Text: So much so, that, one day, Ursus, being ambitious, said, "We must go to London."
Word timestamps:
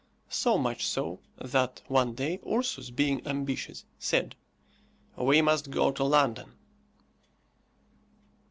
So 0.31 0.57
much 0.57 0.87
so, 0.87 1.19
that, 1.37 1.83
one 1.87 2.15
day, 2.15 2.39
Ursus, 2.43 2.89
being 2.89 3.21
ambitious, 3.27 3.85
said, 3.99 4.35
"We 5.15 5.43
must 5.43 5.69
go 5.69 5.91
to 5.91 6.03
London." 6.03 6.53